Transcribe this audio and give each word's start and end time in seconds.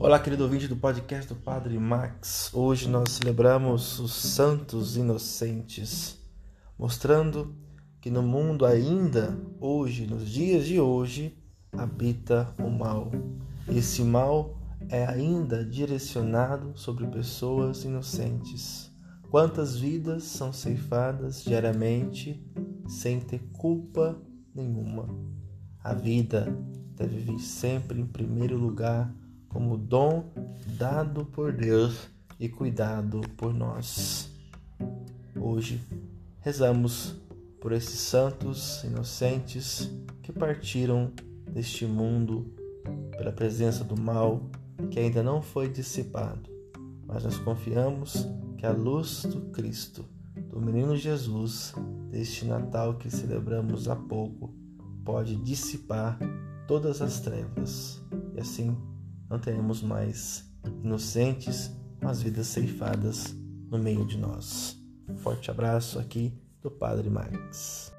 Olá, 0.00 0.20
querido 0.20 0.44
ouvinte 0.44 0.68
do 0.68 0.76
podcast 0.76 1.28
do 1.28 1.34
Padre 1.34 1.76
Max. 1.76 2.54
Hoje 2.54 2.88
nós 2.88 3.10
celebramos 3.10 3.98
os 3.98 4.14
santos 4.14 4.96
inocentes, 4.96 6.16
mostrando 6.78 7.56
que 8.00 8.08
no 8.08 8.22
mundo 8.22 8.64
ainda, 8.64 9.36
hoje, 9.60 10.06
nos 10.06 10.30
dias 10.30 10.66
de 10.66 10.78
hoje, 10.78 11.36
habita 11.72 12.54
o 12.62 12.70
mal. 12.70 13.10
Esse 13.66 14.04
mal 14.04 14.56
é 14.88 15.04
ainda 15.04 15.64
direcionado 15.64 16.78
sobre 16.78 17.04
pessoas 17.08 17.82
inocentes. 17.82 18.92
Quantas 19.28 19.76
vidas 19.76 20.22
são 20.22 20.52
ceifadas 20.52 21.42
diariamente 21.42 22.40
sem 22.86 23.18
ter 23.18 23.40
culpa 23.52 24.16
nenhuma? 24.54 25.08
A 25.82 25.92
vida 25.92 26.56
deve 26.94 27.18
vir 27.18 27.40
sempre 27.40 28.00
em 28.00 28.06
primeiro 28.06 28.56
lugar 28.56 29.12
como 29.48 29.76
dom 29.76 30.24
dado 30.76 31.24
por 31.24 31.52
Deus 31.52 32.08
e 32.38 32.48
cuidado 32.48 33.20
por 33.36 33.52
nós. 33.52 34.30
Hoje 35.34 35.80
rezamos 36.40 37.16
por 37.60 37.72
esses 37.72 37.98
santos 37.98 38.84
inocentes 38.84 39.90
que 40.22 40.32
partiram 40.32 41.12
deste 41.50 41.86
mundo 41.86 42.52
pela 43.16 43.32
presença 43.32 43.82
do 43.82 44.00
mal 44.00 44.48
que 44.90 45.00
ainda 45.00 45.22
não 45.22 45.42
foi 45.42 45.68
dissipado, 45.68 46.48
mas 47.06 47.24
nós 47.24 47.36
confiamos 47.38 48.28
que 48.56 48.64
a 48.64 48.70
luz 48.70 49.24
do 49.24 49.40
Cristo, 49.50 50.04
do 50.50 50.60
menino 50.60 50.96
Jesus, 50.96 51.72
deste 52.10 52.44
Natal 52.44 52.94
que 52.94 53.10
celebramos 53.10 53.88
há 53.88 53.96
pouco, 53.96 54.54
pode 55.04 55.36
dissipar 55.36 56.18
todas 56.66 57.02
as 57.02 57.20
trevas 57.20 58.00
e 58.34 58.40
assim 58.40 58.76
não 59.28 59.38
teremos 59.38 59.82
mais 59.82 60.50
inocentes 60.82 61.70
com 62.00 62.08
as 62.08 62.22
vidas 62.22 62.46
ceifadas 62.46 63.34
no 63.70 63.78
meio 63.78 64.06
de 64.06 64.16
nós. 64.16 64.76
Forte 65.18 65.50
abraço 65.50 65.98
aqui 65.98 66.32
do 66.62 66.70
Padre 66.70 67.10
Max. 67.10 67.92